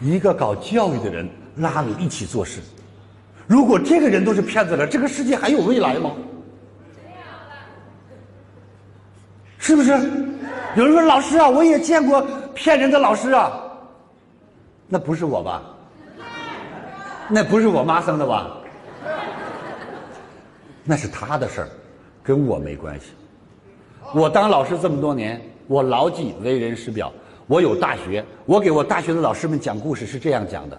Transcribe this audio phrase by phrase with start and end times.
[0.00, 2.60] 一个搞教育的人拉你一起做事。
[3.46, 6.12] 如果这个人都是骗子了，这个世界还有未来吗？
[9.58, 9.90] 是不是？
[10.76, 12.24] 有人说老师啊，我也见过
[12.54, 13.60] 骗人的老师啊。
[14.86, 15.62] 那不是我吧？
[17.28, 18.56] 那不是我妈生的吧？
[20.84, 21.68] 那是他的事儿，
[22.22, 23.06] 跟我没关系。
[24.14, 27.12] 我当老师这么多年，我牢记为人师表。
[27.48, 30.78] 我有大学，我给我大学的老师们讲故事是这样讲的：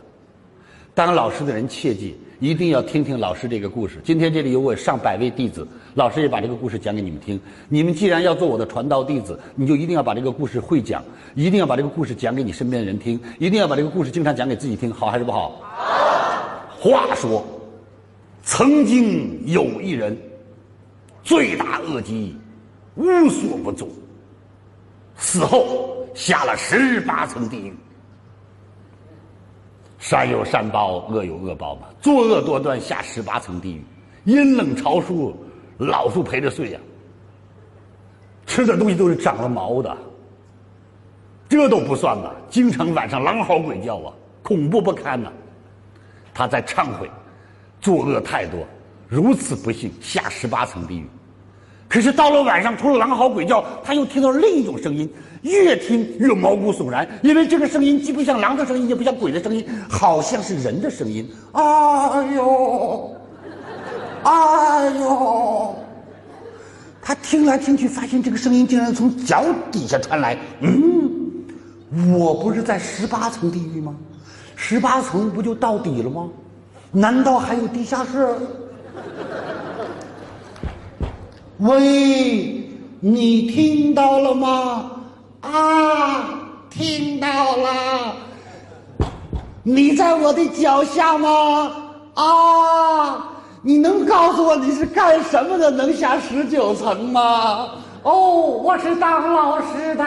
[0.93, 3.97] 当老师的人切记一定要听听老师这个故事。
[4.03, 7.41] 今天这里有我上百位弟子，老师也把这个故事讲给你们听。
[7.69, 11.03] 你们既然要做我的传道弟子，你就一定要把这个故事会讲，
[11.33, 15.59] 一定要把这个故事讲给你身边的人听，一定要把这个故事经常讲给自己听，好还是不好？
[15.75, 16.61] 好。
[16.79, 17.43] 话说，
[18.43, 20.15] 曾经有一人，
[21.23, 22.37] 罪大恶极，
[22.95, 23.87] 无所不作，
[25.17, 25.95] 死后。
[26.19, 27.73] 下了十八层地狱，
[29.99, 31.87] 善有善报，恶有恶报嘛。
[32.01, 33.85] 作恶多端，下十八层地狱，
[34.25, 35.13] 阴冷潮湿，
[35.77, 36.79] 老鼠陪着睡呀。
[38.45, 39.97] 吃的东西都是长了毛的，
[41.47, 42.35] 这都不算吧？
[42.49, 45.31] 经常晚上狼嚎鬼叫啊，恐怖不堪呐。
[46.33, 47.09] 他在忏悔，
[47.79, 48.59] 作恶太多，
[49.07, 51.09] 如此不幸，下十八层地狱。
[51.89, 55.11] 可是到了晚上，除了狼嚎鬼叫，他又听到另一种声音。
[55.41, 61.27] 越听越毛骨悚然，因为这个声音既不像狼的声音，也不像鬼的声音，好像是人的声音。
[61.53, 63.15] 哎呦，
[64.23, 65.75] 哎呦！
[67.01, 70.37] 他听来听去，发现这个声音竟然从脚底下传来。
[70.59, 73.95] 嗯，我不是在十八层地狱吗？
[74.55, 76.29] 十八层不就到底了吗？
[76.91, 78.35] 难道还有地下室？
[81.59, 82.69] 喂，
[83.01, 84.91] 你听到了吗？
[85.41, 86.29] 啊，
[86.69, 88.15] 听到了！
[89.63, 91.71] 你在我的脚下吗？
[92.13, 93.27] 啊，
[93.61, 95.69] 你能告诉我你是干什么的？
[95.69, 97.71] 能下十九层吗？
[98.03, 98.13] 哦，
[98.63, 100.05] 我是当老师的。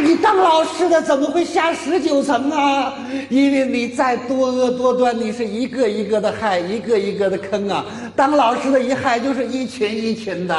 [0.00, 2.94] 你当老师的怎么会下十九层啊？
[3.28, 7.84] 因为你再多恶多端，你是一个一个的害，一个一个的坑啊！
[8.16, 10.56] 当老师的一害就是一群一群的。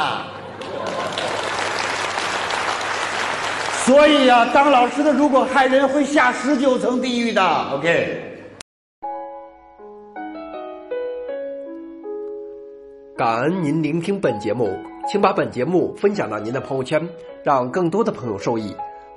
[3.84, 7.42] 所以呀，当老师的如果害人，会下十九层地狱的。
[7.74, 8.28] OK。
[13.16, 14.76] 感恩您聆听本节目，
[15.08, 17.06] 请把本节目分享到您的朋友圈，
[17.44, 18.74] 让更多的朋友受益。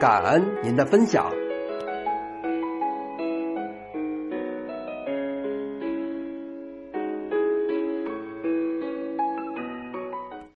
[0.00, 1.39] 感恩您的分享。